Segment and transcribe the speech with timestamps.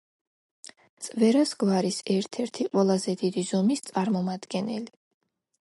[1.07, 4.95] წვერას გვარის ერთ-ერთი ყველაზე დიდი ზომის წარმომადგენელი.